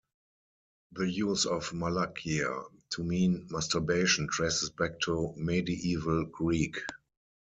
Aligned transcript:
The 0.93 1.05
use 1.07 1.45
of 1.45 1.73
"malakia" 1.73 2.65
to 2.93 3.03
mean 3.03 3.45
"masturbation" 3.51 4.27
traces 4.31 4.71
back 4.71 4.99
to 5.01 5.31
medieval 5.37 6.25
Greek. 6.25 6.77